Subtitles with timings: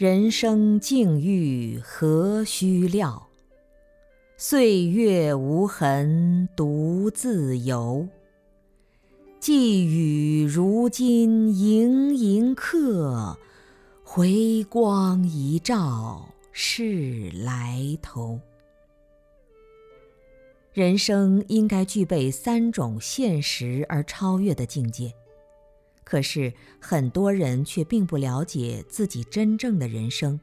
[0.00, 3.28] 人生境遇何须料？
[4.38, 8.08] 岁月无痕独自游。
[9.38, 13.38] 寄语如今盈盈客，
[14.02, 18.40] 回光一照是来头。
[20.72, 25.12] 人生应该具备三种现实而超越的境界。
[26.10, 30.40] 可是很多人却并不了解自己真正的人生，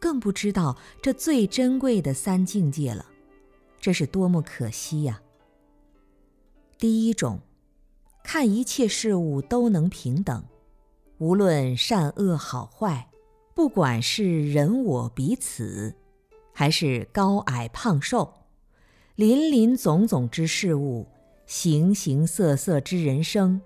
[0.00, 3.06] 更不知道这最珍贵的三境界了，
[3.78, 5.22] 这是多么可惜呀！
[6.76, 7.38] 第一种，
[8.24, 10.42] 看一切事物都能平等，
[11.18, 13.08] 无论善恶好坏，
[13.54, 15.94] 不管是人我彼此，
[16.52, 18.34] 还是高矮胖瘦，
[19.14, 21.06] 林林总总之事物，
[21.46, 23.62] 形形色色之人生。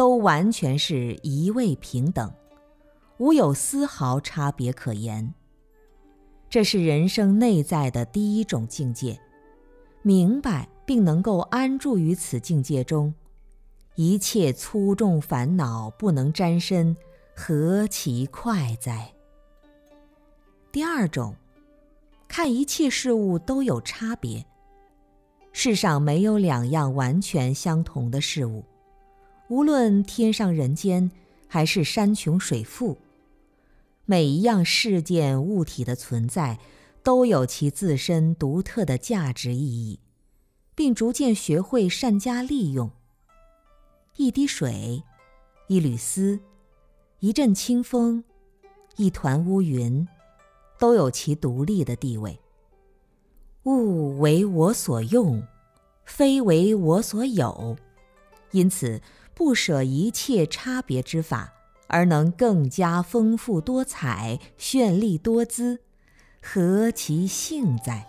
[0.00, 2.32] 都完全是一味平等，
[3.18, 5.34] 无有丝毫差别可言。
[6.48, 9.20] 这是人生内在的第一种境界，
[10.00, 13.12] 明白并能够安住于此境界中，
[13.94, 16.96] 一切粗重烦恼不能沾身，
[17.36, 19.12] 何其快哉！
[20.72, 21.36] 第二种，
[22.26, 24.46] 看一切事物都有差别，
[25.52, 28.64] 世上没有两样完全相同的事物。
[29.50, 31.10] 无论天上人间，
[31.48, 32.98] 还是山穷水复，
[34.04, 36.60] 每一样事件物体的存在，
[37.02, 39.98] 都有其自身独特的价值意义，
[40.76, 42.92] 并逐渐学会善加利用。
[44.18, 45.02] 一滴水，
[45.66, 46.38] 一缕丝，
[47.18, 48.22] 一阵清风，
[48.94, 50.06] 一团乌云，
[50.78, 52.38] 都有其独立的地位。
[53.64, 55.42] 物为我所用，
[56.04, 57.76] 非为我所有，
[58.52, 59.02] 因此。
[59.40, 61.54] 不舍一切差别之法，
[61.86, 65.80] 而能更加丰富多彩、绚丽多姿，
[66.42, 68.06] 何其幸哉！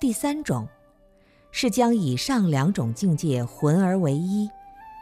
[0.00, 0.66] 第三种，
[1.50, 4.48] 是将以上两种境界混而为一，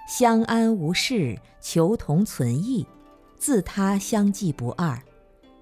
[0.08, 2.84] 相安无事，求同存异，
[3.38, 5.00] 自他相继不二，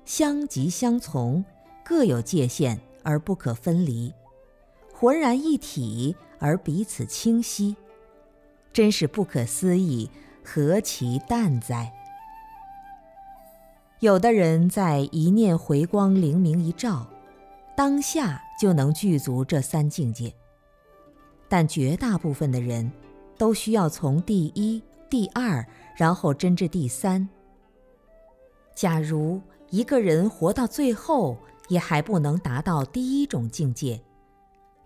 [0.06, 1.44] 相即相从，
[1.84, 4.11] 各有界限而不可分离，
[4.94, 7.77] 浑然一体而彼此清晰。
[8.72, 10.10] 真是不可思议，
[10.43, 11.93] 何其淡哉！
[14.00, 17.06] 有的人在一念回光灵明一照，
[17.77, 20.32] 当下就能具足这三境界。
[21.49, 22.91] 但绝大部分的人，
[23.37, 27.28] 都需要从第一、第二，然后真至第三。
[28.75, 31.37] 假如一个人活到最后，
[31.69, 34.00] 也还不能达到第一种境界，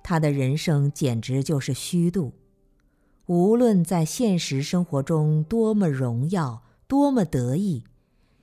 [0.02, 2.32] 他的人生简直就是虚度。
[3.26, 7.82] 无论在现实生活中多么荣耀、多么得意，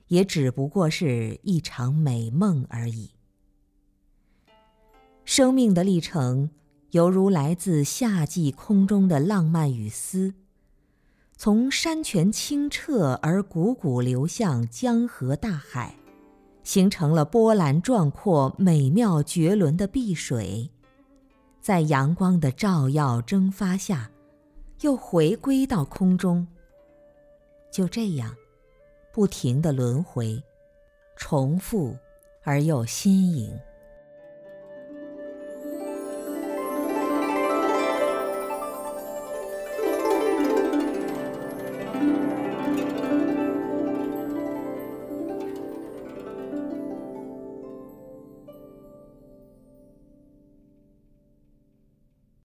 [0.08, 3.10] 也只不过是一场美梦而已。
[5.24, 6.50] 生命的历程，
[6.90, 10.34] 犹如来自夏季空中的浪漫雨丝，
[11.34, 15.94] 从山泉清澈而汩汩流向江河大海，
[16.62, 20.70] 形成了波澜壮阔、美妙绝伦的碧水，
[21.62, 24.10] 在阳光的照耀蒸发下。
[24.84, 26.46] 又回归到空中，
[27.70, 28.36] 就这样，
[29.14, 30.44] 不停的轮回，
[31.16, 31.96] 重复
[32.42, 33.58] 而又新颖。